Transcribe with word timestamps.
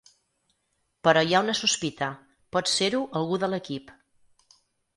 Però 1.07 1.23
hi 1.27 1.35
ha 1.35 1.41
una 1.45 1.55
sospita: 1.59 2.09
pot 2.57 2.73
ser-ho 2.73 3.05
algú 3.21 3.41
de 3.45 3.53
l’equip. 3.55 3.95